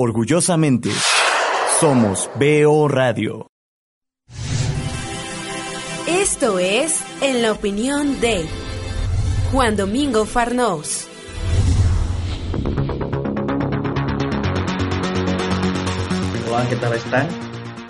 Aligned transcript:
Orgullosamente, 0.00 0.90
somos 1.80 2.30
BO 2.36 2.86
Radio. 2.86 3.48
Esto 6.06 6.60
es 6.60 7.02
En 7.20 7.42
la 7.42 7.50
opinión 7.50 8.20
de 8.20 8.46
Juan 9.50 9.74
Domingo 9.74 10.24
Farnós. 10.24 11.08
Hola, 16.46 16.68
¿qué 16.68 16.76
tal 16.76 16.92
están? 16.92 17.26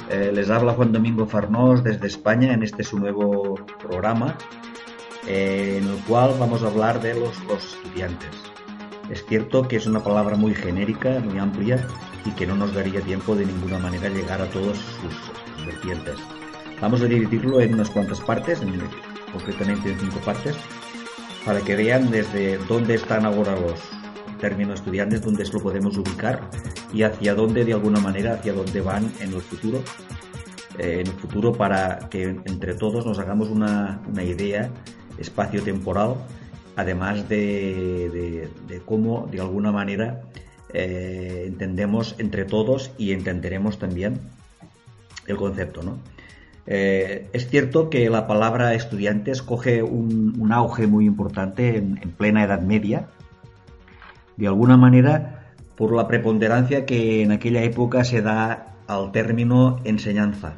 Eh, 0.09 0.33
les 0.33 0.49
habla 0.49 0.73
Juan 0.73 0.93
Domingo 0.93 1.27
Farnós 1.27 1.85
desde 1.85 2.07
España 2.07 2.55
en 2.55 2.63
este 2.63 2.85
su 2.85 2.99
nuevo 2.99 3.55
programa 3.83 4.39
eh, 5.27 5.79
en 5.83 5.87
el 5.87 6.03
cual 6.05 6.37
vamos 6.41 6.63
a 6.63 6.69
hablar 6.69 7.03
de 7.03 7.13
los, 7.13 7.37
estudiantes. 7.75 8.48
Es 9.11 9.25
cierto 9.25 9.67
que 9.67 9.77
es 9.77 9.87
una 9.87 10.03
palabra 10.03 10.37
muy 10.37 10.55
genérica, 10.55 11.21
muy 11.21 11.39
amplia 11.39 11.87
y 12.27 12.31
que 12.33 12.47
no 12.47 12.57
nos 12.57 12.75
daría 12.75 13.01
tiempo 13.01 13.35
de 13.35 13.47
ninguna 13.47 13.79
manera 13.79 14.11
llegar 14.11 14.41
a 14.43 14.51
todos 14.51 14.77
sus, 14.77 15.65
vertientes. 15.65 16.17
Vamos 16.81 17.01
a 17.01 17.07
dividirlo 17.07 17.61
en 17.61 17.75
unas 17.75 17.91
cuantas 17.91 18.21
partes, 18.21 18.61
concretamente 19.33 19.91
en 19.91 19.99
cinco 19.99 20.21
partes, 20.21 20.57
para 21.45 21.61
que 21.61 21.75
vean 21.75 22.11
desde 22.11 22.59
dónde 22.69 22.95
están 22.95 23.25
ahora 23.25 23.59
los 23.59 23.81
términos 24.41 24.81
estudiantes, 24.81 25.23
dónde 25.23 25.45
lo 25.45 25.61
podemos 25.61 25.97
ubicar 25.97 26.49
y 26.93 27.03
hacia 27.03 27.35
dónde 27.35 27.65
de 27.65 27.73
alguna 27.73 28.01
manera, 28.01 28.35
hacia 28.35 28.53
dónde 28.53 28.81
van 28.81 29.11
en 29.21 29.33
el 29.33 29.41
futuro, 29.41 29.83
eh, 30.79 31.01
en 31.01 31.07
el 31.07 31.15
futuro 31.15 31.53
para 31.53 31.99
que 32.11 32.37
entre 32.45 32.75
todos 32.75 33.05
nos 33.05 33.19
hagamos 33.19 33.49
una, 33.49 34.01
una 34.07 34.23
idea 34.23 34.71
espacio-temporal, 35.19 36.15
además 36.79 37.29
de, 37.29 38.49
cómo 38.87 39.27
de 39.33 39.41
alguna 39.41 39.73
manera 39.73 40.23
eh, 40.73 41.47
entendemos 41.49 42.15
entre 42.19 42.45
todos 42.45 42.93
y 42.97 43.11
entenderemos 43.11 43.81
también 43.81 44.21
el 45.27 45.37
concepto. 45.37 45.83
¿no? 45.83 45.99
Eh, 46.69 47.29
es 47.33 47.49
cierto 47.49 47.91
que 47.91 48.09
la 48.09 48.29
palabra 48.29 48.75
estudiantes 48.75 49.43
coge 49.43 49.83
un, 49.83 50.53
auge 50.53 50.87
muy 50.87 51.05
importante 51.05 51.79
en, 51.79 51.97
plena 52.17 52.45
Edad 52.45 52.63
Media, 52.63 53.09
de 54.37 54.47
alguna 54.47 54.77
manera 54.77 55.53
por 55.77 55.93
la 55.93 56.07
preponderancia 56.07 56.87
que 56.87 57.23
en 57.25 57.33
aquella 57.33 57.65
época 57.65 58.05
se 58.05 58.23
da 58.23 58.77
al 58.87 59.11
término 59.11 59.81
enseñanza. 59.83 60.53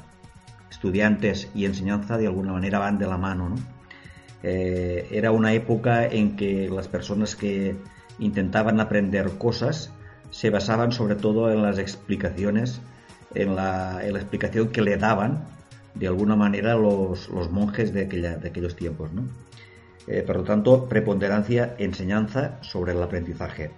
Estudiantes 0.70 1.50
y 1.54 1.64
enseñanza 1.64 2.18
de 2.18 2.26
alguna 2.26 2.52
manera 2.52 2.78
van 2.78 2.98
de 2.98 3.06
la 3.06 3.16
mano. 3.16 3.48
¿no? 3.48 3.79
Eh, 4.42 5.08
era 5.10 5.32
una 5.32 5.52
época 5.52 6.06
en 6.06 6.36
que 6.36 6.68
las 6.68 6.88
personas 6.88 7.36
que 7.36 7.76
intentaban 8.18 8.80
aprender 8.80 9.30
cosas 9.32 9.92
se 10.30 10.50
basaban 10.50 10.92
sobre 10.92 11.16
todo 11.16 11.50
en 11.50 11.62
las 11.62 11.78
explicaciones, 11.78 12.80
en 13.34 13.56
la, 13.56 14.00
explicación 14.06 14.68
que 14.68 14.82
le 14.82 14.96
daban 14.96 15.44
de 15.94 16.06
alguna 16.06 16.36
manera 16.36 16.74
los, 16.74 17.28
monjes 17.50 17.92
de, 17.92 18.02
aquellos 18.44 18.76
tiempos. 18.76 19.10
Eh, 20.06 20.22
por 20.26 20.36
lo 20.36 20.44
tanto, 20.44 20.88
preponderancia, 20.88 21.74
enseñanza 21.78 22.58
sobre 22.62 22.92
el 22.92 23.02
aprendizaje. 23.02 23.70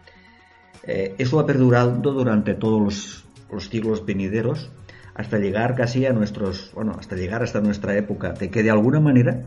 Eh, 0.85 1.15
eso 1.19 1.41
ha 1.41 1.47
perdurado 1.47 2.13
durante 2.13 2.55
todos 2.55 2.83
los, 2.83 3.25
los, 3.51 3.69
siglos 3.69 4.05
venideros 4.05 4.71
hasta 5.15 5.39
llegar 5.39 5.75
casi 5.75 6.07
a 6.07 6.13
nuestros, 6.13 6.73
bueno, 6.75 6.97
hasta 6.99 7.17
llegar 7.17 7.43
hasta 7.43 7.61
nuestra 7.61 7.97
época, 7.97 8.33
de 8.33 8.51
que 8.51 8.63
de 8.63 8.71
alguna 8.71 8.99
manera 8.99 9.43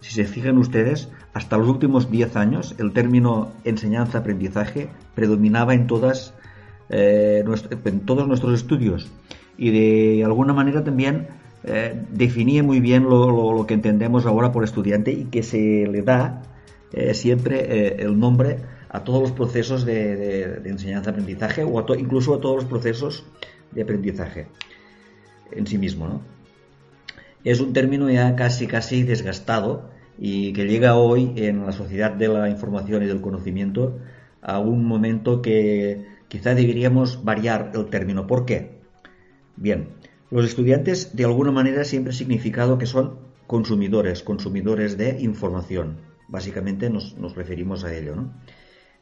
si 0.00 0.14
se 0.14 0.24
fijan 0.24 0.58
ustedes, 0.58 1.08
hasta 1.32 1.58
los 1.58 1.68
últimos 1.68 2.10
10 2.10 2.36
años 2.36 2.74
el 2.78 2.92
término 2.92 3.52
enseñanza-aprendizaje 3.64 4.88
predominaba 5.14 5.74
eh, 5.74 7.44
en 7.84 8.00
todos 8.00 8.26
nuestros 8.26 8.54
estudios 8.54 9.10
y 9.56 9.70
de 9.70 10.24
alguna 10.24 10.52
manera 10.52 10.82
también 10.82 11.28
eh, 11.64 12.02
definía 12.10 12.62
muy 12.62 12.80
bien 12.80 13.04
lo, 13.04 13.64
que 13.66 13.74
entendemos 13.74 14.26
ahora 14.26 14.52
por 14.52 14.64
estudiante 14.64 15.12
y 15.12 15.24
que 15.24 15.42
se 15.42 15.86
le 15.86 16.02
da 16.02 16.42
eh, 16.92 17.14
siempre 17.14 18.02
el 18.02 18.18
nombre 18.18 18.58
a 18.88 19.04
todos 19.04 19.20
los 19.20 19.32
procesos 19.32 19.84
de, 19.84 20.62
enseñanza-aprendizaje 20.64 21.62
o 21.62 21.94
incluso 21.94 22.34
a 22.34 22.40
todos 22.40 22.56
los 22.56 22.64
procesos 22.64 23.24
de 23.70 23.82
aprendizaje 23.82 24.48
en 25.52 25.66
sí 25.66 25.78
mismo. 25.78 26.08
¿no? 26.08 26.39
Es 27.44 27.60
un 27.60 27.72
término 27.72 28.10
ya 28.10 28.36
casi 28.36 28.66
casi 28.66 29.02
desgastado 29.02 29.90
y 30.18 30.52
que 30.52 30.66
llega 30.66 30.96
hoy 30.96 31.32
en 31.36 31.64
la 31.64 31.72
sociedad 31.72 32.12
de 32.12 32.28
la 32.28 32.50
información 32.50 33.02
y 33.02 33.06
del 33.06 33.20
conocimiento 33.20 33.98
a 34.42 34.58
un 34.58 34.84
momento 34.84 35.40
que 35.40 36.06
quizá 36.28 36.54
deberíamos 36.54 37.24
variar 37.24 37.72
el 37.74 37.86
término. 37.86 38.26
¿Por 38.26 38.44
qué? 38.44 38.80
Bien, 39.56 39.88
los 40.30 40.44
estudiantes 40.44 41.16
de 41.16 41.24
alguna 41.24 41.50
manera 41.50 41.84
siempre 41.84 42.12
han 42.12 42.16
significado 42.16 42.78
que 42.78 42.86
son 42.86 43.18
consumidores, 43.46 44.22
consumidores 44.22 44.96
de 44.96 45.20
información. 45.20 45.98
Básicamente 46.28 46.88
nos, 46.90 47.16
referimos 47.34 47.84
a 47.84 47.94
ello. 47.94 48.14
¿no? 48.14 48.32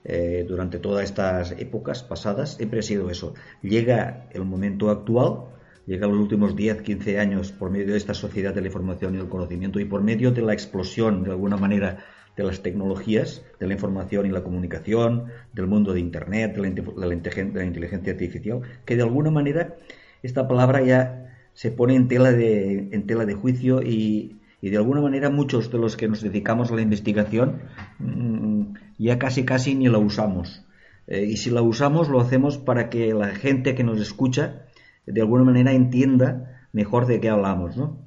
Eh, 0.04 0.46
durante 0.48 0.78
todas 0.78 1.04
estas 1.04 1.52
épocas 1.58 2.02
pasadas 2.02 2.54
siempre 2.54 2.78
ha 2.78 2.82
sido 2.82 3.10
eso. 3.10 3.34
Llega 3.60 4.28
el 4.32 4.44
momento 4.44 4.90
actual 4.90 5.57
llega 5.88 6.04
a 6.04 6.10
los 6.10 6.18
últimos 6.18 6.54
10, 6.54 6.82
15 6.82 7.18
años 7.18 7.50
por 7.50 7.70
medio 7.70 7.92
de 7.92 7.96
esta 7.96 8.12
sociedad 8.12 8.54
de 8.54 8.60
la 8.60 8.66
información 8.66 9.14
y 9.14 9.18
el 9.18 9.28
conocimiento 9.28 9.80
y 9.80 9.86
por 9.86 10.02
medio 10.02 10.30
de 10.30 10.42
la 10.42 10.52
explosión, 10.52 11.24
de 11.24 11.30
alguna 11.30 11.56
manera, 11.56 12.04
de 12.36 12.44
las 12.44 12.62
tecnologías, 12.62 13.42
de 13.58 13.66
la 13.66 13.72
información 13.72 14.26
y 14.26 14.28
la 14.28 14.44
comunicación, 14.44 15.24
del 15.54 15.66
mundo 15.66 15.94
de 15.94 16.00
Internet, 16.00 16.54
de 16.54 16.84
la, 16.94 17.64
inteligencia 17.64 18.12
artificial, 18.12 18.60
que 18.84 18.96
de 18.96 19.02
alguna 19.02 19.30
manera 19.30 19.76
esta 20.22 20.46
palabra 20.46 20.82
ya 20.82 21.34
se 21.54 21.70
pone 21.70 21.96
en 21.96 22.06
tela 22.06 22.32
de, 22.32 22.90
en 22.92 23.06
tela 23.06 23.24
de 23.24 23.34
juicio 23.34 23.82
y, 23.82 24.36
de 24.60 24.76
alguna 24.76 25.00
manera 25.00 25.30
muchos 25.30 25.72
de 25.72 25.78
los 25.78 25.96
que 25.96 26.06
nos 26.06 26.20
dedicamos 26.20 26.70
a 26.70 26.74
la 26.74 26.82
investigación 26.82 27.62
mm, 27.98 28.74
ya 28.98 29.18
casi 29.18 29.44
casi 29.44 29.74
ni 29.74 29.88
la 29.88 29.98
usamos. 29.98 30.66
Eh, 31.06 31.24
y 31.24 31.38
si 31.38 31.48
la 31.48 31.62
usamos 31.62 32.10
lo 32.10 32.20
hacemos 32.20 32.58
para 32.58 32.90
que 32.90 33.14
la 33.14 33.28
gente 33.28 33.74
que 33.74 33.84
nos 33.84 34.00
escucha 34.00 34.67
de 35.12 35.20
alguna 35.20 35.44
manera 35.44 35.72
entienda 35.72 36.68
mejor 36.72 37.06
de 37.06 37.20
qué 37.20 37.28
hablamos. 37.28 37.76
¿no? 37.76 37.98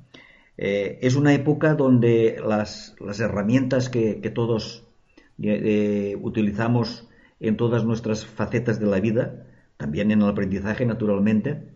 Eh, 0.57 0.99
es 1.01 1.15
una 1.15 1.33
época 1.33 1.75
donde 1.75 2.41
las, 2.45 2.95
herramientas 3.19 3.89
que, 3.89 4.15
todos 4.33 4.85
eh, 5.41 6.15
utilizamos 6.21 7.07
en 7.39 7.57
todas 7.57 7.83
nuestras 7.83 8.25
facetas 8.25 8.79
de 8.79 8.85
la 8.85 8.99
vida, 8.99 9.47
también 9.77 10.11
en 10.11 10.21
el 10.21 10.29
aprendizaje 10.29 10.85
naturalmente, 10.85 11.71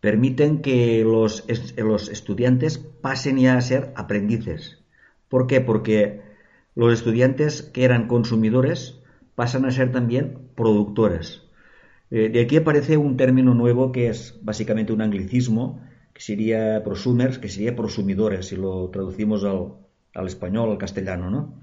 permiten 0.00 0.60
que 0.60 1.02
los, 1.04 1.44
los 1.76 2.08
estudiantes 2.08 2.78
pasen 2.78 3.38
ya 3.38 3.56
a 3.56 3.60
ser 3.60 3.92
aprendices. 3.96 4.78
¿Por 5.28 5.46
qué? 5.46 5.60
Porque 5.60 6.20
los 6.74 6.92
estudiantes 6.92 7.62
que 7.62 7.84
eran 7.84 8.06
consumidores 8.06 9.00
pasan 9.34 9.64
a 9.64 9.70
ser 9.70 9.90
también 9.92 10.50
productores. 10.54 11.47
Eh, 12.10 12.28
de 12.30 12.40
aquí 12.40 12.56
aparece 12.56 12.96
un 12.96 13.16
término 13.16 13.54
nuevo 13.54 13.92
que 13.92 14.08
es 14.08 14.38
básicamente 14.42 14.92
un 14.92 15.02
anglicismo, 15.02 15.80
que 16.14 16.22
sería 16.22 16.82
prosumers, 16.82 17.38
que 17.38 17.48
sería 17.48 17.76
prosumidores, 17.76 18.46
si 18.46 18.56
lo 18.56 18.88
traducimos 18.90 19.44
al, 19.44 20.26
español, 20.26 20.70
al 20.70 20.78
castellano, 20.78 21.30
¿no? 21.30 21.60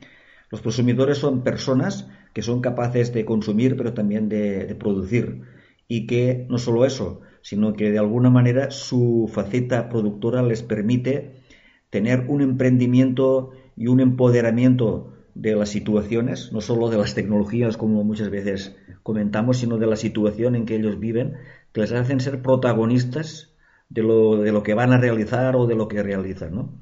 Los 0.52 0.62
prosumidores 0.62 1.18
son 1.18 1.44
personas 1.44 2.08
que 2.34 2.44
son 2.44 2.62
capaces 2.62 3.12
de 3.14 3.26
consumir, 3.26 3.76
pero 3.76 3.94
también 3.94 4.30
de, 4.30 4.66
de 4.66 4.76
producir. 4.76 5.42
Y 5.88 6.06
que 6.08 6.46
no 6.50 6.58
solo 6.58 6.86
eso, 6.86 7.22
sino 7.42 7.74
que 7.74 7.92
de 7.92 8.00
alguna 8.00 8.30
manera 8.30 8.72
su 8.72 9.30
faceta 9.34 9.90
productora 9.90 10.44
les 10.44 10.64
permite 10.64 11.42
tener 11.90 12.26
un 12.28 12.42
emprendimiento 12.42 13.52
y 13.76 13.88
un 13.88 14.00
empoderamiento 14.00 15.15
de 15.36 15.56
las 15.56 15.70
situaciones, 15.70 16.52
no 16.54 16.62
solo 16.62 16.90
de 16.90 16.98
las 16.98 17.14
tecnologías 17.14 17.78
como 17.78 18.04
muchas 18.04 18.30
veces 18.30 18.76
comentamos, 19.04 19.58
sino 19.58 19.78
de 19.78 19.86
la 19.86 19.98
situación 19.98 20.56
en 20.56 20.66
que 20.66 20.78
ellos 20.78 21.00
viven, 21.00 21.36
que 21.74 21.82
les 21.82 21.92
hacen 21.92 22.22
ser 22.22 22.42
protagonistas 22.42 23.54
de 23.90 24.02
lo, 24.02 24.38
de 24.38 24.52
lo 24.52 24.64
que 24.64 24.74
van 24.74 24.94
a 24.94 24.98
realizar 24.98 25.56
o 25.58 25.68
de 25.68 25.76
lo 25.76 25.90
que 25.90 26.02
realizan. 26.02 26.56
¿no? 26.56 26.74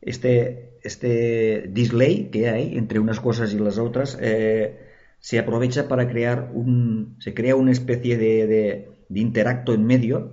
Este, 0.00 0.78
este 0.82 1.68
display 1.68 2.30
que 2.30 2.48
hay 2.48 2.76
entre 2.76 2.98
unas 2.98 3.20
cosas 3.20 3.52
y 3.52 3.58
las 3.58 3.78
otras 3.78 4.18
eh, 4.20 4.78
se 5.20 5.38
aprovecha 5.38 5.86
para 5.86 6.08
crear 6.08 6.50
un, 6.54 7.16
se 7.18 7.34
crea 7.34 7.54
una 7.54 7.70
especie 7.72 8.16
de, 8.16 8.46
de, 8.46 9.20
interacto 9.20 9.74
en 9.74 9.84
medio, 9.84 10.32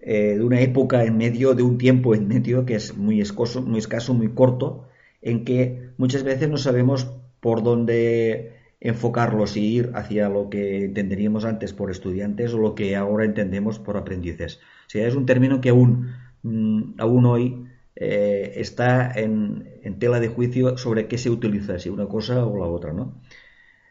eh, 0.00 0.36
de 0.36 0.44
una 0.44 0.60
época 0.60 1.04
en 1.04 1.18
medio, 1.18 1.54
de 1.54 1.62
un 1.62 1.76
tiempo 1.76 2.14
en 2.14 2.28
medio 2.28 2.64
que 2.64 2.74
es 2.74 2.96
muy 2.96 3.20
escaso, 3.20 3.62
muy 3.62 3.78
escaso, 3.78 4.14
muy 4.14 4.28
corto, 4.28 4.87
en 5.30 5.44
que 5.44 5.90
muchas 5.96 6.22
veces 6.22 6.48
no 6.48 6.56
sabemos 6.56 7.08
por 7.40 7.62
dónde 7.62 8.58
enfocarlos 8.80 9.56
y 9.56 9.76
ir 9.76 9.90
hacia 9.94 10.28
lo 10.28 10.50
que 10.50 10.84
entenderíamos 10.84 11.44
antes 11.44 11.72
por 11.72 11.90
estudiantes 11.90 12.54
o 12.54 12.58
lo 12.58 12.74
que 12.74 12.96
ahora 12.96 13.24
entendemos 13.24 13.78
por 13.78 13.96
aprendices. 13.96 14.60
O 14.86 14.90
sea, 14.90 15.06
es 15.06 15.14
un 15.16 15.26
término 15.26 15.60
que 15.60 15.70
aún, 15.70 16.12
mm, 16.42 16.94
aún 16.98 17.26
hoy 17.26 17.66
eh, 17.96 18.52
está 18.56 19.10
en, 19.12 19.96
tela 19.98 20.20
de 20.20 20.28
juicio 20.28 20.78
sobre 20.78 21.08
qué 21.08 21.18
se 21.18 21.30
utiliza, 21.30 21.78
si 21.78 21.88
una 21.88 22.06
cosa 22.06 22.46
o 22.46 22.56
la 22.56 22.66
otra, 22.66 22.92
¿no? 22.92 23.20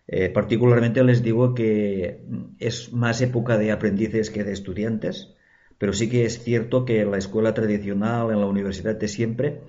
Eh, 0.08 0.30
particularmente 0.30 1.04
les 1.04 1.22
digo 1.22 1.54
que 1.54 2.22
es 2.60 2.94
más 2.94 3.20
época 3.22 3.58
de 3.58 3.72
aprendices 3.72 4.30
que 4.30 4.46
de 4.46 4.54
estudiantes, 4.54 5.36
pero 5.78 5.92
sí 5.92 6.08
que 6.10 6.26
es 6.26 6.42
cierto 6.44 6.86
que 6.86 7.04
la 7.04 7.18
escuela 7.18 7.54
tradicional, 7.54 8.32
en 8.32 8.40
la 8.40 8.46
universidad 8.46 8.96
de 8.96 9.10
siempre, 9.10 9.62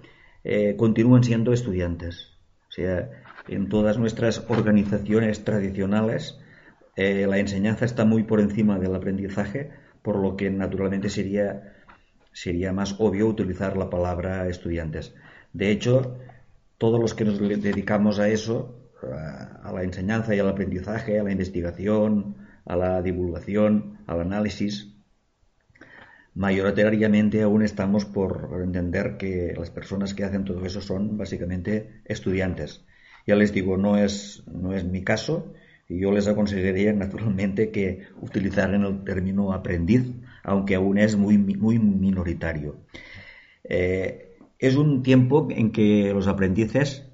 eh, 0.49 0.77
continúan 0.77 1.23
siendo 1.25 1.53
estudiantes. 1.53 2.33
O 2.71 2.73
sea, 2.73 3.11
en 3.49 3.69
todas 3.69 3.99
nuestras 3.99 4.47
organizaciones 4.49 5.45
tradicionales, 5.45 6.41
eh, 6.97 7.27
la 7.29 7.39
enseñanza 7.39 7.85
está 7.85 8.06
muy 8.06 8.23
por 8.23 8.41
encima 8.41 8.79
del 8.79 8.95
aprendizaje, 8.95 9.71
por 10.00 10.17
lo 10.17 10.37
que 10.39 10.49
naturalmente 10.49 11.11
sería, 11.11 11.75
sería 12.33 12.73
más 12.73 12.97
obvio 12.99 13.27
utilizar 13.27 13.77
la 13.77 13.91
palabra 13.91 14.49
estudiantes. 14.49 15.15
De 15.53 15.71
hecho, 15.71 16.17
todos 16.79 16.99
los 16.99 17.12
que 17.12 17.27
nos 17.27 17.39
dedicamos 17.39 18.19
a 18.19 18.31
eso, 18.31 18.75
a 19.03 19.71
la 19.71 19.83
enseñanza 19.83 20.35
y 20.35 20.39
al 20.39 20.49
aprendizaje, 20.49 21.21
a 21.21 21.25
la 21.25 21.33
investigación, 21.33 22.37
a 22.65 22.75
la 22.75 23.03
divulgación, 23.03 23.99
al 24.06 24.23
análisis, 24.23 24.98
mayoritariamente 26.38 27.43
aún 27.43 27.62
estamos 27.62 28.05
por 28.05 28.61
entender 28.62 29.17
que 29.17 29.55
las 29.58 29.70
personas 29.70 30.14
que 30.14 30.23
hacen 30.23 30.44
todo 30.44 30.64
eso 30.64 30.81
son 30.81 31.19
básicamente 31.19 32.00
estudiantes. 32.05 32.85
Ya 33.26 33.35
les 33.35 33.52
digo, 33.52 33.76
no 33.76 33.99
es, 33.99 34.44
no 34.46 34.73
es 34.73 34.85
mi 34.85 35.02
caso 35.02 35.52
y 35.88 35.99
yo 35.99 36.12
les 36.12 36.29
aconsejaría 36.29 36.93
naturalmente 36.93 37.70
que 37.73 38.06
utilizaran 38.23 38.85
el 38.85 39.02
término 39.02 39.52
aprendiz, 39.52 40.12
aunque 40.44 40.76
aún 40.76 40.99
es 40.99 41.17
muy, 41.17 41.38
muy 41.38 41.81
minoritario. 41.81 42.76
Eh, 43.64 44.37
es 44.61 44.76
un 44.76 45.02
tiempo 45.02 45.49
en 45.50 45.73
que 45.73 46.12
los 46.14 46.29
aprendices 46.29 47.05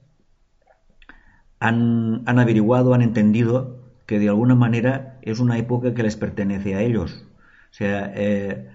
han, 1.61 2.25
averiguado, 2.27 2.93
han 2.93 3.01
entendido 3.01 3.81
que 4.05 4.19
de 4.19 4.29
alguna 4.29 4.55
manera 4.55 5.19
es 5.23 5.41
una 5.41 5.57
época 5.57 5.95
que 5.95 6.03
les 6.03 6.17
pertenece 6.17 6.75
a 6.75 6.83
ellos. 6.83 7.25
O 7.71 7.75
sea, 7.75 8.13
eh, 8.15 8.69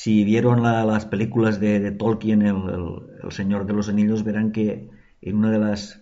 si 0.00 0.22
vieron 0.22 0.62
las 0.62 1.06
películas 1.06 1.58
de, 1.58 1.90
Tolkien, 1.90 2.42
el, 2.42 3.32
Señor 3.32 3.66
de 3.66 3.72
los 3.72 3.88
Anillos, 3.88 4.22
verán 4.22 4.52
que 4.52 4.88
en 5.20 5.36
una 5.36 5.50
de 5.50 5.58
las, 5.58 6.00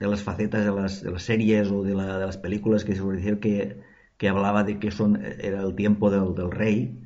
de 0.00 0.08
las 0.08 0.24
facetas 0.24 0.64
de 0.64 0.72
las, 0.72 1.00
de 1.00 1.12
las 1.12 1.22
series 1.22 1.70
o 1.70 1.84
de, 1.84 1.94
las 1.94 2.38
películas 2.38 2.84
que 2.84 2.96
se 2.96 3.04
decir 3.04 3.38
que, 3.38 3.78
que 4.16 4.28
hablaba 4.28 4.64
de 4.64 4.80
que 4.80 4.90
son, 4.90 5.24
era 5.38 5.62
el 5.62 5.76
tiempo 5.76 6.10
del, 6.10 6.50
rey, 6.50 7.04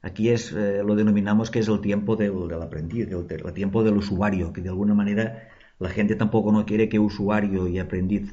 aquí 0.00 0.30
es, 0.30 0.50
eh, 0.52 0.82
lo 0.82 0.94
denominamos 0.94 1.50
que 1.50 1.58
es 1.58 1.68
el 1.68 1.82
tiempo 1.82 2.16
del, 2.16 2.48
del 2.48 2.62
aprendiz, 2.62 3.08
el 3.10 3.52
tiempo 3.52 3.84
del 3.84 3.98
usuario, 3.98 4.54
que 4.54 4.62
de 4.62 4.70
alguna 4.70 4.94
manera 4.94 5.50
la 5.78 5.90
gente 5.90 6.14
tampoco 6.14 6.52
no 6.52 6.64
quiere 6.64 6.88
que 6.88 6.98
usuario 6.98 7.68
y 7.68 7.78
aprendiz 7.78 8.32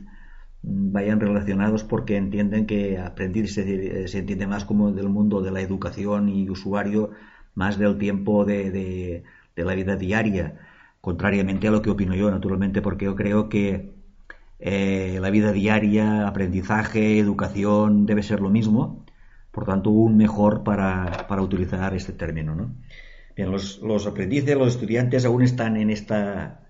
vayan 0.69 1.19
relacionados 1.19 1.83
porque 1.83 2.17
entienden 2.17 2.65
que 2.65 2.97
aprendiz 2.97 3.53
se, 3.53 4.17
entiende 4.17 4.47
más 4.47 4.65
como 4.65 4.91
del 4.91 5.09
mundo 5.09 5.41
de 5.41 5.51
la 5.51 5.61
educación 5.61 6.29
y 6.29 6.49
usuario 6.49 7.11
más 7.55 7.77
del 7.77 7.97
tiempo 7.97 8.45
de, 8.45 9.23
la 9.55 9.73
vida 9.73 9.95
diaria, 9.95 10.59
contrariamente 11.01 11.67
a 11.67 11.71
lo 11.71 11.81
que 11.81 11.89
opino 11.89 12.15
yo, 12.15 12.29
naturalmente, 12.29 12.81
porque 12.81 13.05
yo 13.05 13.15
creo 13.15 13.49
que 13.49 13.93
eh, 14.59 15.17
la 15.21 15.29
vida 15.31 15.51
diaria, 15.51 16.27
aprendizaje, 16.27 17.19
educación 17.19 18.05
debe 18.05 18.23
ser 18.23 18.41
lo 18.41 18.49
mismo, 18.49 19.05
por 19.51 19.65
tanto, 19.65 19.89
un 19.89 20.17
mejor 20.17 20.63
para, 20.63 21.25
utilizar 21.41 21.95
este 21.95 22.13
término. 22.13 22.55
¿no? 22.55 22.75
Bien, 23.35 23.51
los, 23.51 23.79
los 23.81 24.05
aprendices, 24.05 24.55
los 24.55 24.75
estudiantes 24.75 25.25
aún 25.25 25.41
están 25.41 25.77
en 25.77 25.89
esta 25.89 26.66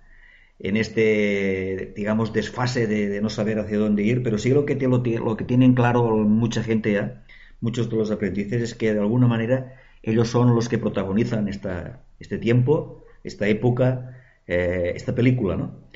en 0.60 0.78
este, 0.78 1.94
digamos, 1.96 2.34
desfase 2.34 2.88
de, 2.88 3.22
no 3.22 3.30
saber 3.30 3.60
hacia 3.60 3.78
dónde 3.78 4.04
ir, 4.04 4.24
pero 4.24 4.38
sí 4.38 4.50
lo 4.50 4.66
que, 4.66 4.76
lo, 4.76 5.04
lo 5.04 5.38
que 5.38 5.46
tienen 5.46 5.74
claro 5.74 6.18
mucha 6.18 6.64
gente 6.64 6.94
ya, 6.94 7.24
muchos 7.62 7.90
de 7.90 7.98
los 7.98 8.12
aprendices, 8.12 8.62
es 8.62 8.76
que 8.76 8.94
de 8.94 9.00
alguna 9.00 9.28
manera 9.28 9.76
ellos 10.04 10.30
son 10.30 10.56
los 10.56 10.70
que 10.70 10.78
protagonizan 10.78 11.48
esta, 11.48 12.04
este 12.20 12.38
tiempo, 12.38 13.04
esta 13.24 13.48
época, 13.48 14.18
eh, 14.48 14.94
esta 14.96 15.14
película, 15.14 15.58
¿no? 15.58 15.88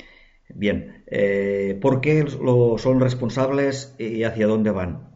Bien, 0.54 1.04
eh, 1.06 1.78
¿por 1.80 2.00
qué 2.00 2.24
lo, 2.24 2.76
son 2.78 3.00
responsables 3.00 3.94
y 3.98 4.24
hacia 4.24 4.46
dónde 4.46 4.70
van? 4.70 5.12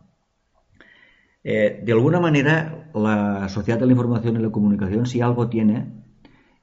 Eh, 1.44 1.80
de 1.84 1.92
alguna 1.92 2.20
manera, 2.20 2.90
la 2.94 3.48
sociedad 3.48 3.78
de 3.78 3.86
la 3.86 3.92
información 3.92 4.36
y 4.36 4.42
la 4.42 4.50
comunicación, 4.50 5.06
si 5.06 5.20
algo 5.20 5.48
tiene, 5.48 5.86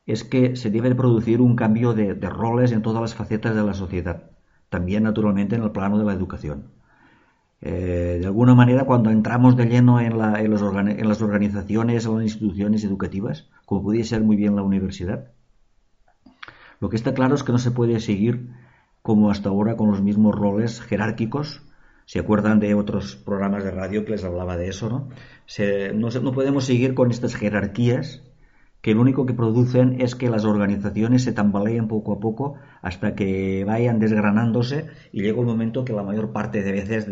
es 0.05 0.23
que 0.23 0.55
se 0.55 0.69
debe 0.69 0.93
producir 0.95 1.41
un 1.41 1.55
cambio 1.55 1.93
de, 1.93 2.13
roles 2.29 2.71
en 2.71 2.81
todas 2.81 3.01
las 3.01 3.15
facetas 3.15 3.55
de 3.55 3.63
la 3.63 3.73
sociedad, 3.73 4.31
también 4.69 5.03
naturalmente 5.03 5.55
en 5.55 5.63
el 5.63 5.71
plano 5.71 5.97
de 5.97 6.05
la 6.05 6.13
educación. 6.13 6.71
Eh, 7.61 8.17
de 8.19 8.25
alguna 8.25 8.55
manera, 8.55 8.83
cuando 8.83 9.09
entramos 9.09 9.55
de 9.55 9.65
lleno 9.65 10.01
en, 10.01 10.17
las 10.17 11.21
organizaciones 11.21 12.05
o 12.05 12.17
en 12.17 12.23
instituciones 12.23 12.83
educativas, 12.83 13.47
como 13.65 13.83
pudiera 13.83 14.05
ser 14.05 14.21
muy 14.21 14.35
bien 14.35 14.55
la 14.57 14.63
universidad, 14.63 15.31
lo 16.81 16.89
que 16.89 16.97
está 16.97 17.13
claro 17.13 17.35
es 17.35 17.43
que 17.43 17.53
no 17.53 17.59
se 17.59 17.71
puede 17.71 18.01
seguir 18.01 18.49
como 19.01 19.31
hasta 19.31 19.47
ahora 19.47 19.77
con 19.77 19.89
los 19.89 20.01
mismos 20.01 20.35
roles 20.35 20.81
jerárquicos. 20.81 21.61
¿Se 22.05 22.19
acuerdan 22.19 22.59
de 22.59 22.75
otros 22.75 23.15
programas 23.15 23.63
de 23.63 23.71
radio 23.71 24.03
que 24.03 24.11
les 24.11 24.25
hablaba 24.25 24.57
de 24.57 24.67
eso? 24.67 24.89
¿no? 24.89 25.07
no 26.21 26.31
podemos 26.33 26.65
seguir 26.65 26.93
con 26.93 27.11
estas 27.11 27.35
jerarquías 27.35 28.21
que 28.83 28.93
lo 28.93 28.99
único 28.99 29.25
que 29.25 29.33
producen 29.33 30.01
es 30.01 30.13
que 30.13 30.29
las 30.29 30.43
organizaciones 30.43 31.23
se 31.23 31.31
tambaleen 31.31 31.87
poco 31.87 32.11
a 32.11 32.19
poco 32.19 32.55
hasta 32.81 33.15
que 33.15 33.63
vayan 33.63 33.97
desgranándose 33.97 34.87
y 35.13 35.21
llega 35.21 35.39
un 35.39 35.45
momento 35.45 35.85
que 35.85 35.93
la 35.93 36.03
mayor 36.03 36.33
parte 36.33 36.61
de 36.61 36.73
veces 36.73 37.07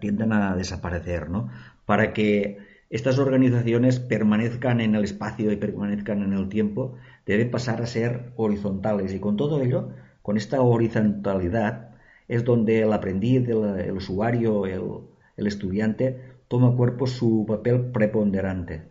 tienden 0.00 0.32
a 0.32 0.56
desaparecer, 0.56 1.28
¿no? 1.28 1.50
Para 1.84 2.14
que 2.14 2.56
estas 2.88 3.18
organizaciones 3.18 4.00
permanezcan 4.00 4.80
en 4.80 4.94
el 4.94 5.04
espacio 5.04 5.52
y 5.52 5.56
permanezcan 5.56 6.22
en 6.22 6.32
el 6.32 6.48
tiempo, 6.48 6.94
deben 7.26 7.50
pasar 7.50 7.82
a 7.82 7.86
ser 7.86 8.32
horizontales 8.36 9.12
y 9.12 9.20
con 9.20 9.36
todo 9.36 9.60
ello, 9.60 9.90
con 10.22 10.38
esta 10.38 10.62
horizontalidad, 10.62 11.90
es 12.28 12.46
donde 12.46 12.80
el 12.80 12.94
aprendiz, 12.94 13.46
el, 13.46 13.92
usuario, 13.92 14.64
el 14.64 15.46
estudiante, 15.46 16.18
toma 16.48 16.74
cuerpo 16.74 17.06
su 17.06 17.44
papel 17.46 17.90
preponderante. 17.92 18.89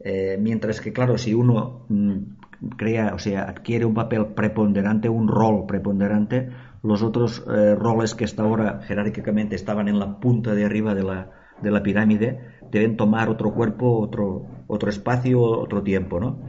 Eh, 0.00 0.36
mientras 0.40 0.80
que, 0.80 0.92
claro, 0.92 1.18
si 1.18 1.34
uno 1.34 1.86
mm, 1.88 2.18
crea, 2.76 3.14
o 3.14 3.18
sea, 3.18 3.44
adquiere 3.44 3.84
un 3.84 3.94
papel 3.94 4.26
preponderante, 4.34 5.08
un 5.08 5.28
rol 5.28 5.66
preponderante, 5.66 6.50
los 6.82 7.02
otros 7.02 7.44
eh, 7.48 7.74
roles 7.74 8.14
que 8.14 8.24
hasta 8.24 8.42
ahora 8.42 8.80
jerárquicamente 8.82 9.56
estaban 9.56 9.88
en 9.88 9.98
la 9.98 10.20
punta 10.20 10.54
de 10.54 10.64
arriba 10.64 10.94
de 10.94 11.02
la, 11.02 11.30
de 11.62 11.70
la 11.70 11.82
pirámide 11.82 12.56
deben 12.70 12.96
tomar 12.96 13.28
otro 13.28 13.52
cuerpo, 13.52 13.98
otro, 13.98 14.46
otro 14.66 14.90
espacio, 14.90 15.40
otro 15.40 15.82
tiempo, 15.82 16.20
¿no? 16.20 16.40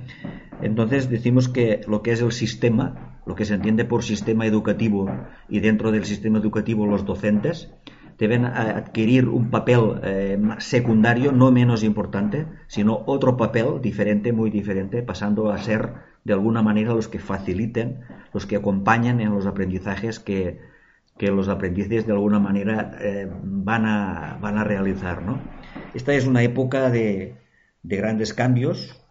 Entonces 0.61 1.09
decimos 1.09 1.49
que 1.49 1.81
lo 1.87 2.01
que 2.01 2.11
es 2.11 2.21
el 2.21 2.31
sistema, 2.31 3.19
lo 3.25 3.35
que 3.35 3.45
se 3.45 3.53
entiende 3.53 3.85
por 3.85 4.03
sistema 4.03 4.45
educativo 4.45 5.09
y 5.47 5.59
dentro 5.59 5.91
del 5.91 6.05
sistema 6.05 6.39
educativo 6.39 6.87
los 6.87 7.05
docentes, 7.05 7.71
deben 8.17 8.45
adquirir 8.45 9.27
un 9.27 9.49
papel 9.49 9.99
eh, 10.03 10.39
secundario, 10.57 11.31
no 11.31 11.51
menos 11.51 11.83
importante, 11.83 12.47
sino 12.67 13.03
otro 13.05 13.37
papel 13.37 13.79
diferente, 13.81 14.33
muy 14.33 14.49
diferente, 14.49 15.03
pasando 15.03 15.51
a 15.51 15.57
ser 15.59 15.93
de 16.23 16.33
alguna 16.33 16.61
manera 16.61 16.93
los 16.93 17.07
que 17.07 17.19
faciliten, 17.19 18.01
los 18.33 18.45
que 18.45 18.55
acompañan 18.55 19.21
en 19.21 19.33
los 19.33 19.45
aprendizajes 19.45 20.19
que, 20.19 20.59
los 21.19 21.47
aprendices 21.47 22.05
de 22.05 22.13
alguna 22.13 22.39
manera 22.39 22.91
eh, 22.99 23.27
van, 23.41 23.85
a, 23.85 24.37
van 24.39 24.57
a 24.57 24.63
realizar. 24.63 25.23
¿no? 25.23 25.39
Esta 25.95 26.13
es 26.13 26.27
una 26.27 26.43
época 26.43 26.91
de, 26.91 27.35
de 27.81 27.95
grandes 27.97 28.33
cambios, 28.33 29.01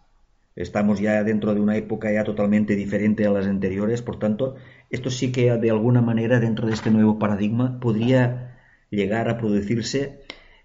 estamos 0.55 0.99
ya 0.99 1.23
dentro 1.23 1.53
de 1.53 1.59
una 1.59 1.75
época 1.75 2.11
ya 2.11 2.23
totalmente 2.23 2.75
diferente 2.75 3.25
a 3.25 3.31
las 3.31 3.45
anteriores, 3.45 4.01
por 4.01 4.19
tanto, 4.19 4.55
esto 4.89 5.09
sí 5.09 5.31
que 5.31 5.51
de 5.51 5.69
alguna 5.69 6.01
manera 6.01 6.39
dentro 6.39 6.67
de 6.67 6.73
este 6.73 6.91
nuevo 6.91 7.19
paradigma 7.19 7.79
podría 7.79 8.46
llegar 8.89 9.29
a 9.29 9.37
producirse 9.37 10.19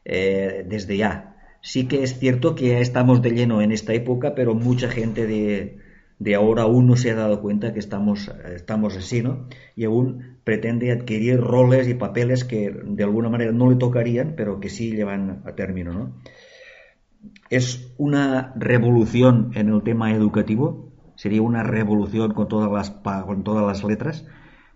eh, 0.05 0.65
desde 0.69 0.97
ya. 0.97 1.37
Sí 1.61 1.87
que 1.87 2.03
es 2.03 2.19
cierto 2.19 2.55
que 2.55 2.69
ya 2.69 2.79
estamos 2.79 3.23
de 3.23 3.31
lleno 3.31 3.63
en 3.63 3.73
esta 3.73 3.93
época, 3.93 4.35
pero 4.35 4.55
mucha 4.55 4.89
gente 4.89 5.27
de, 5.27 5.79
de 6.19 6.35
ahora 6.35 6.63
aún 6.63 6.87
no 6.87 6.97
se 6.97 7.11
ha 7.11 7.15
dado 7.15 7.41
cuenta 7.41 7.73
que 7.73 7.79
estamos, 7.79 8.31
estamos 8.55 8.97
así, 8.97 9.23
¿no? 9.23 9.47
Y 9.77 9.85
aún 9.85 10.39
pretende 10.45 10.91
adquirir 10.91 11.41
roles 11.41 11.89
y 11.89 11.95
papeles 11.95 12.45
que 12.45 12.71
de 12.71 13.05
alguna 13.05 13.29
manera 13.29 13.53
no 13.53 13.71
le 13.71 13.77
tocarían, 13.77 14.35
pero 14.37 14.61
que 14.61 14.69
sí 14.69 14.93
llevan 14.93 15.43
a 15.45 15.55
término, 15.55 15.93
¿no? 15.93 16.15
Es 17.51 17.93
una 17.97 18.53
revolución 18.57 19.53
en 19.55 19.69
el 19.69 19.83
tema 19.83 20.13
educativo, 20.13 20.93
sería 21.15 21.43
una 21.43 21.63
revolución 21.63 22.35
con 22.35 22.49
todas 22.49 22.71
las, 22.73 22.91
con 23.25 23.45
todas 23.45 23.65
las 23.67 23.85
letras, 23.85 24.27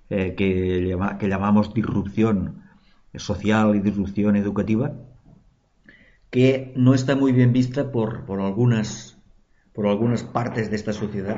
eh, 0.09 0.35
que, 0.37 0.97
que 1.19 1.29
llamamos 1.29 1.75
disrupción 1.75 2.66
social 3.15 3.77
y 3.77 3.81
disrupción 3.81 4.37
educativa 4.37 4.95
que 6.31 6.73
no 6.77 6.95
está 6.95 7.17
muy 7.17 7.33
bien 7.33 7.53
vista 7.53 7.93
por, 7.93 8.27
por, 8.27 8.41
algunas, 8.41 9.19
por 9.73 9.87
algunas 9.87 10.23
partes 10.23 10.71
de 10.71 10.77
esta 10.77 10.93
sociedad 10.93 11.37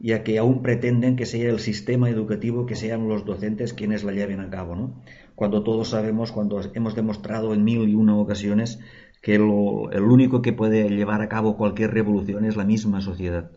ya 0.00 0.24
que 0.24 0.38
aún 0.38 0.62
pretenden 0.62 1.14
que 1.14 1.26
sea 1.26 1.50
el 1.50 1.60
sistema 1.60 2.08
educativo, 2.08 2.64
que 2.64 2.74
sean 2.74 3.06
los 3.06 3.26
docentes 3.26 3.74
quienes 3.74 4.02
la 4.02 4.12
lleven 4.12 4.40
a 4.40 4.48
cabo, 4.48 4.74
¿no? 4.74 5.02
Cuando 5.34 5.62
todos 5.62 5.90
sabemos, 5.90 6.32
cuando 6.32 6.60
hemos 6.72 6.94
demostrado 6.94 7.52
en 7.52 7.64
mil 7.64 7.86
y 7.86 7.94
una 7.94 8.16
ocasiones 8.16 8.80
que 9.20 9.34
el 9.34 9.42
único 9.42 10.40
que 10.40 10.54
puede 10.54 10.88
llevar 10.88 11.20
a 11.20 11.28
cabo 11.28 11.58
cualquier 11.58 11.92
revolución 11.92 12.46
es 12.46 12.56
la 12.56 12.64
misma 12.64 13.02
sociedad. 13.02 13.50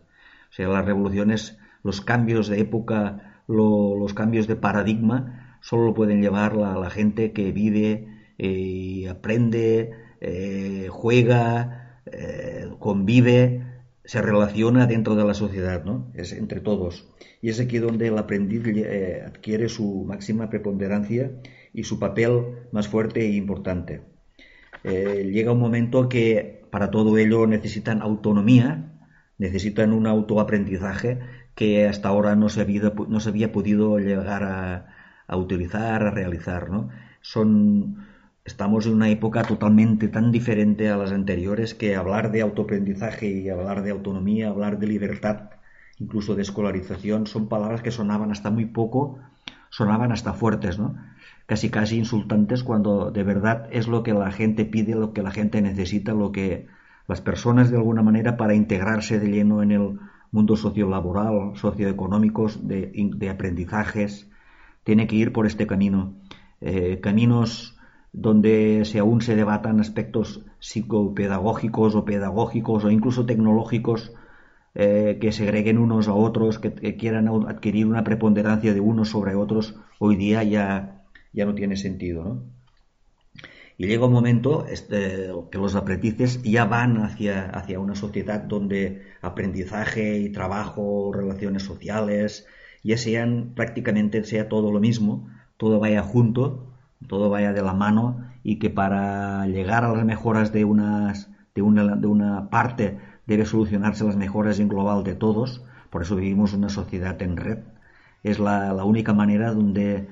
O 0.50 0.52
sea, 0.52 0.68
las 0.68 0.84
revoluciones, 0.84 1.58
los 1.82 2.02
cambios 2.02 2.48
de 2.48 2.60
época, 2.60 3.42
lo, 3.48 3.96
los 3.96 4.12
cambios 4.12 4.46
de 4.46 4.56
paradigma, 4.56 5.43
solo 5.64 5.86
lo 5.86 5.94
pueden 5.94 6.20
llevar 6.20 6.54
la, 6.54 6.76
la 6.76 6.90
gente 6.90 7.32
que 7.32 7.50
vive 7.50 8.06
eh, 8.36 8.46
y 8.46 9.06
aprende, 9.06 9.92
eh, 10.20 10.88
juega, 10.90 12.02
eh, 12.04 12.68
convive 12.78 13.62
se 14.04 14.20
relaciona 14.20 14.86
dentro 14.86 15.14
de 15.14 15.24
la 15.24 15.32
sociedad, 15.32 15.82
¿no? 15.84 16.10
Es 16.14 16.32
entre 16.32 16.60
todos. 16.60 17.08
Y 17.40 17.48
es 17.48 17.58
aquí 17.58 17.78
donde 17.78 18.08
el 18.08 18.18
aprendiz 18.18 18.62
eh, 18.66 19.22
adquiere 19.26 19.68
su 19.68 20.04
máxima 20.04 20.50
preponderancia 20.50 21.30
y 21.72 21.84
su 21.84 21.98
papel 21.98 22.42
más 22.70 22.86
fuerte 22.86 23.20
e 23.22 23.32
importante. 23.32 24.02
Eh, 24.84 25.30
llega 25.32 25.52
un 25.52 25.60
momento 25.60 26.10
que 26.10 26.66
para 26.70 26.90
todo 26.90 27.16
ello 27.16 27.46
necesitan 27.46 28.02
autonomía, 28.02 28.92
necesitan 29.38 29.94
un 29.94 30.06
autoaprendizaje 30.06 31.20
que 31.54 31.88
hasta 31.88 32.08
ahora 32.08 32.36
no 32.36 32.50
se 32.50 32.60
había, 32.60 32.92
no 33.08 33.20
se 33.20 33.30
había 33.30 33.52
podido 33.52 33.98
llegar 33.98 34.42
a, 34.42 34.93
a 35.26 35.36
utilizar, 35.36 36.02
a 36.02 36.10
realizar, 36.10 36.70
¿no? 36.70 36.90
Son 37.20 37.96
Estamos 38.46 38.84
en 38.84 38.92
una 38.92 39.08
época 39.08 39.42
totalmente 39.42 40.08
tan 40.08 40.30
diferente 40.30 40.90
a 40.90 40.98
las 40.98 41.12
anteriores 41.12 41.72
que 41.72 41.96
hablar 41.96 42.30
de 42.30 42.42
autoaprendizaje 42.42 43.26
y 43.26 43.48
hablar 43.48 43.82
de 43.82 43.90
autonomía, 43.90 44.50
hablar 44.50 44.78
de 44.78 44.86
libertad, 44.86 45.48
incluso 45.98 46.34
de 46.34 46.42
escolarización, 46.42 47.26
son 47.26 47.48
palabras 47.48 47.80
que 47.80 47.90
sonaban 47.90 48.30
hasta 48.30 48.50
muy 48.50 48.66
poco, 48.66 49.18
sonaban 49.70 50.12
hasta 50.12 50.34
fuertes, 50.34 50.78
¿no? 50.78 50.94
Casi 51.46 51.70
casi 51.70 51.96
insultantes 51.96 52.64
cuando 52.64 53.10
de 53.10 53.22
verdad 53.22 53.66
es 53.70 53.88
lo 53.88 54.02
que 54.02 54.12
la 54.12 54.30
gente 54.30 54.66
pide, 54.66 54.94
lo 54.94 55.14
que 55.14 55.22
la 55.22 55.30
gente 55.30 55.62
necesita, 55.62 56.12
lo 56.12 56.30
que 56.30 56.66
las 57.08 57.22
personas 57.22 57.70
de 57.70 57.78
alguna 57.78 58.02
manera 58.02 58.36
para 58.36 58.54
integrarse 58.54 59.18
de 59.20 59.30
lleno 59.30 59.62
en 59.62 59.70
el 59.70 59.98
mundo 60.32 60.56
sociolaboral, 60.56 61.52
socioeconómicos, 61.56 62.68
de, 62.68 62.92
de 63.16 63.30
aprendizajes, 63.30 64.28
tiene 64.84 65.06
que 65.06 65.16
ir 65.16 65.32
por 65.32 65.46
este 65.46 65.66
camino. 65.66 66.14
Eh, 66.60 67.00
caminos 67.00 67.76
donde 68.12 68.84
se 68.84 69.00
aún 69.00 69.20
se 69.20 69.34
debatan 69.34 69.80
aspectos 69.80 70.42
psicopedagógicos 70.60 71.96
o 71.96 72.04
pedagógicos 72.04 72.84
o 72.84 72.90
incluso 72.90 73.26
tecnológicos 73.26 74.12
eh, 74.76 75.18
que 75.20 75.32
segreguen 75.32 75.78
unos 75.78 76.06
a 76.08 76.14
otros, 76.14 76.58
que, 76.58 76.96
quieran 76.96 77.28
adquirir 77.48 77.86
una 77.86 78.04
preponderancia 78.04 78.72
de 78.72 78.80
unos 78.80 79.10
sobre 79.10 79.34
otros, 79.34 79.74
hoy 79.98 80.16
día 80.16 80.42
ya, 80.44 81.04
ya 81.32 81.44
no 81.44 81.54
tiene 81.54 81.76
sentido. 81.76 82.24
¿no? 82.24 82.42
Y 83.76 83.86
llega 83.86 84.06
un 84.06 84.12
momento 84.12 84.66
este, 84.66 85.30
que 85.50 85.58
los 85.58 85.74
aprendices 85.74 86.42
ya 86.42 86.64
van 86.64 86.98
hacia, 86.98 87.50
hacia 87.50 87.80
una 87.80 87.96
sociedad 87.96 88.40
donde 88.40 89.02
aprendizaje 89.20 90.18
y 90.18 90.30
trabajo, 90.30 91.12
relaciones 91.12 91.64
sociales, 91.64 92.46
ya 92.84 92.96
sean 92.96 93.52
prácticamente 93.56 94.22
sea 94.24 94.48
todo 94.48 94.70
lo 94.70 94.78
mismo, 94.78 95.28
todo 95.56 95.80
vaya 95.80 96.02
junto 96.02 96.74
todo 97.06 97.30
vaya 97.30 97.52
de 97.52 97.62
la 97.62 97.74
mano 97.74 98.30
y 98.42 98.58
que 98.58 98.70
para 98.70 99.46
llegar 99.46 99.84
a 99.84 99.92
las 99.92 100.04
mejoras 100.04 100.52
de, 100.52 100.64
unas, 100.64 101.30
de, 101.54 101.62
una, 101.62 101.96
de 101.96 102.06
una 102.06 102.50
parte 102.50 102.98
debe 103.26 103.46
solucionarse 103.46 104.04
las 104.04 104.16
mejoras 104.16 104.58
en 104.58 104.68
global 104.68 105.04
de 105.04 105.14
todos. 105.14 105.64
Por 105.90 106.02
eso 106.02 106.16
vivimos 106.16 106.52
una 106.52 106.68
sociedad 106.68 107.20
en 107.22 107.36
red. 107.36 107.58
Es 108.22 108.38
la, 108.38 108.72
la 108.72 108.84
única 108.84 109.12
manera 109.12 109.52
donde 109.52 110.08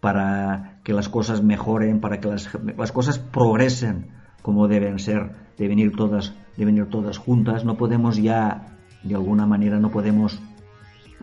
para 0.00 0.80
que 0.84 0.92
las 0.92 1.08
cosas 1.08 1.42
mejoren, 1.42 2.00
para 2.00 2.20
que 2.20 2.28
las, 2.28 2.50
las, 2.76 2.92
cosas 2.92 3.18
progresen 3.18 4.08
como 4.42 4.68
deben 4.68 4.98
ser, 4.98 5.32
deben 5.58 5.78
ir 5.78 5.96
todas, 5.96 6.34
deben 6.56 6.76
ir 6.76 6.86
todas 6.86 7.18
juntas. 7.18 7.64
No 7.64 7.76
podemos 7.76 8.16
ya, 8.16 8.78
de 9.02 9.14
alguna 9.14 9.46
manera, 9.46 9.80
no 9.80 9.90
podemos 9.90 10.40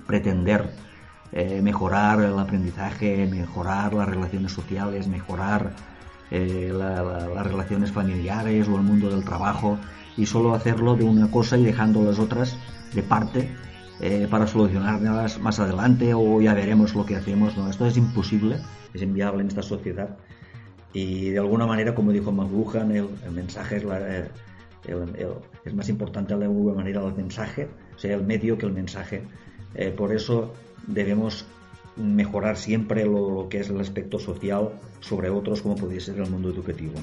pretender 0.06 0.72
eh, 1.34 1.62
mejorar 1.62 2.22
el 2.22 2.38
aprendizaje, 2.38 3.28
mejorar 3.28 3.94
las 3.94 4.08
relaciones 4.08 4.52
sociales, 4.52 5.08
mejorar 5.08 5.74
eh, 6.30 6.72
las 6.72 7.48
relaciones 7.48 7.92
familiares 7.92 8.68
o 8.68 8.76
el 8.76 8.84
mundo 8.84 9.10
del 9.10 9.26
trabajo 9.26 9.80
y 10.16 10.28
solo 10.28 10.54
hacerlo 10.54 10.96
de 10.96 11.04
una 11.04 11.32
cosa 11.32 11.58
y 11.58 11.64
dejando 11.64 12.04
las 12.04 12.20
otras 12.20 12.56
de 12.94 13.02
parte 13.02 13.50
eh, 14.00 14.28
para 14.30 14.46
solucionarlas 14.46 15.40
más 15.40 15.60
adelante 15.60 16.14
o 16.14 16.40
ya 16.40 16.54
veremos 16.54 16.94
lo 16.94 17.06
que 17.06 17.16
hacemos. 17.16 17.58
No, 17.58 17.68
esto 17.68 17.88
es 17.88 17.98
imposible, 17.98 18.58
es 18.94 19.02
inviable 19.02 19.42
en 19.42 19.48
esta 19.48 19.64
sociedad 19.64 20.16
y 20.94 21.32
de 21.32 21.40
alguna 21.40 21.66
manera, 21.66 21.96
como 21.96 22.12
dijo 22.12 22.32
McLuhan, 22.32 22.92
el, 22.92 23.10
el 23.26 23.32
mensaje 23.32 23.78
es, 23.78 23.84
es 25.66 25.74
más 25.74 25.90
importante 25.90 26.38
de 26.38 26.46
alguna 26.46 26.76
manera 26.76 27.04
el 27.04 27.14
mensaje, 27.16 27.70
o 27.96 28.00
sea, 28.00 28.14
el 28.14 28.24
medio 28.24 28.58
que 28.58 28.68
el 28.68 28.74
mensaje. 28.74 29.24
Por 29.96 30.14
eso 30.14 30.54
debemos 30.88 31.46
mejorar 31.96 32.58
siempre 32.58 33.06
lo, 33.06 33.48
que 33.50 33.60
es 33.60 33.70
el 33.70 33.80
aspecto 33.80 34.20
social 34.20 34.70
sobre 35.00 35.30
otros 35.30 35.62
como 35.62 35.76
podría 35.76 36.00
ser 36.00 36.20
el 36.20 36.30
mundo 36.30 36.50
educativo. 36.50 36.94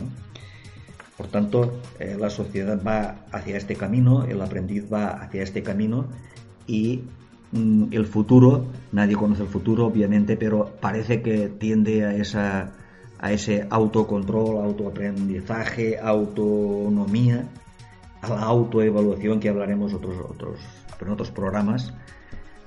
Por 1.17 1.29
tanto, 1.29 1.81
eh, 1.99 2.17
la 2.19 2.31
sociedad 2.31 2.81
va 2.83 3.27
hacia 3.31 3.57
este 3.57 3.77
camino, 3.77 4.25
el 4.25 4.41
aprendiz 4.41 4.91
va 4.93 5.09
hacia 5.09 5.43
este 5.43 5.63
camino 5.63 6.07
y 6.67 7.03
mm, 7.53 7.85
el 7.91 8.07
futuro, 8.07 8.65
nadie 8.93 9.17
conoce 9.17 9.43
el 9.43 9.49
futuro 9.49 9.87
obviamente, 9.87 10.37
pero 10.37 10.73
parece 10.81 11.21
que 11.23 11.49
tiende 11.49 12.05
a, 12.07 12.15
esa, 12.15 12.73
a 13.19 13.33
ese 13.33 13.67
autocontrol, 13.69 14.65
autoaprendizaje, 14.65 15.99
autonomía, 15.99 17.47
a 18.23 18.29
la 18.29 18.41
autoevaluación 18.41 19.41
que 19.41 19.51
hablaremos 19.51 19.93
otros, 19.93 20.17
otros, 20.27 20.59
en 21.01 21.09
otros 21.09 21.31
programas 21.31 21.93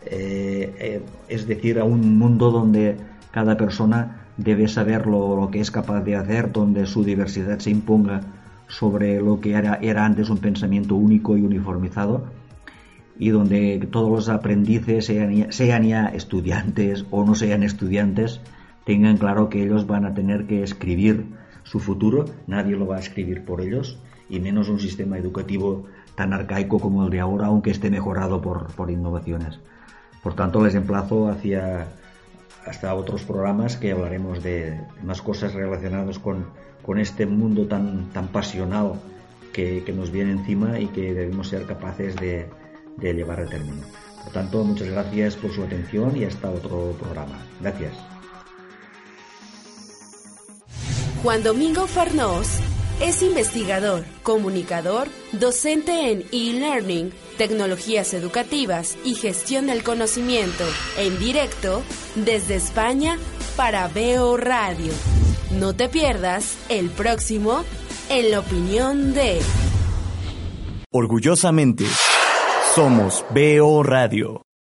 eh, 0.06 0.76
eh, 0.80 1.02
es 1.30 1.48
decir, 1.48 1.80
a 1.80 1.84
un 1.84 2.18
mundo 2.18 2.52
donde 2.52 2.98
cada 3.32 3.58
persona 3.58 4.24
debe 4.38 4.68
saber 4.68 5.08
lo, 5.08 5.50
que 5.52 5.60
es 5.60 5.72
capaz 5.72 6.02
de 6.02 6.16
hacer, 6.16 6.52
donde 6.52 6.86
su 6.86 7.04
diversidad 7.04 7.60
se 7.60 7.70
imponga 7.70 8.22
sobre 8.68 9.20
lo 9.22 9.40
que 9.40 9.54
era, 9.54 10.06
antes 10.06 10.30
un 10.30 10.40
pensamiento 10.40 10.96
único 10.96 11.38
y 11.38 11.42
uniformizado 11.42 12.26
y 13.18 13.30
donde 13.30 13.88
todos 13.92 14.10
los 14.10 14.30
aprendices, 14.30 15.06
sean, 15.06 15.84
ya 15.84 16.08
estudiantes 16.08 17.06
o 17.12 17.24
no 17.24 17.36
sean 17.36 17.62
estudiantes, 17.62 18.42
tengan 18.86 19.18
claro 19.18 19.50
que 19.50 19.64
ellos 19.64 19.86
van 19.86 20.06
a 20.06 20.16
tener 20.16 20.48
que 20.48 20.64
escribir 20.64 21.26
su 21.62 21.80
futuro, 21.80 22.26
nadie 22.48 22.76
lo 22.76 22.88
va 22.88 22.98
a 22.98 23.00
escribir 23.00 23.46
por 23.46 23.62
ellos, 23.62 24.00
y 24.30 24.40
menos 24.40 24.68
un 24.68 24.80
sistema 24.80 25.20
educativo 25.20 25.86
tan 26.16 26.34
arcaico 26.34 26.80
como 26.80 27.06
el 27.06 27.12
de 27.12 27.20
ahora, 27.20 27.48
aunque 27.48 27.70
esté 27.70 27.92
mejorado 27.92 28.42
por 28.42 28.90
innovaciones. 28.90 29.60
Por 30.24 30.36
tanto, 30.36 30.64
les 30.64 30.74
emplazo 30.74 31.28
hacia 31.28 31.88
hasta 32.66 32.96
otros 32.96 33.24
programas 33.24 33.76
que 33.76 33.92
hablaremos 33.92 34.42
de 34.42 34.80
más 35.04 35.22
cosas 35.22 35.54
relacionadas 35.54 36.18
con, 36.18 36.46
con 36.82 36.98
este 36.98 37.26
mundo 37.26 37.68
tan, 37.68 38.10
tan 38.12 38.30
pasional 38.30 38.94
que, 39.52 39.84
que, 39.86 39.92
nos 39.92 40.12
viene 40.12 40.32
encima 40.32 40.80
y 40.80 40.88
que 40.88 41.14
debemos 41.14 41.50
ser 41.50 41.66
capaces 41.66 42.16
de, 42.16 42.50
de 42.98 43.14
llevar 43.14 43.42
a 43.42 43.46
término. 43.46 43.86
Por 44.24 44.32
tanto, 44.32 44.64
muchas 44.64 44.90
gracias 44.90 45.36
por 45.36 45.52
su 45.52 45.64
atención 45.64 46.16
y 46.16 46.24
hasta 46.24 46.50
otro 46.50 46.96
programa. 47.00 47.46
Gracias. 47.60 47.94
Juan 51.22 51.44
Domingo 51.44 51.86
Farnós 51.88 52.73
es 53.02 53.22
investigador, 53.22 54.06
comunicador, 54.24 55.08
docente 55.32 56.12
en 56.12 56.24
e-learning, 56.32 57.12
tecnologías 57.38 58.14
educativas 58.14 58.98
y 59.04 59.16
gestión 59.16 59.68
del 59.68 59.84
conocimiento, 59.84 60.64
en 60.98 61.18
directo 61.20 61.84
desde 62.16 62.56
España 62.56 63.18
para 63.56 63.88
Veo 63.88 64.38
Radio. 64.38 64.94
No 65.60 65.76
te 65.76 65.90
pierdas 65.90 66.58
el 66.70 66.90
próximo 66.90 67.64
en 68.10 68.32
la 68.32 68.40
opinión 68.40 69.14
de... 69.14 69.40
Orgullosamente, 70.92 71.86
somos 72.76 73.26
Veo 73.34 73.84
Radio. 73.84 74.44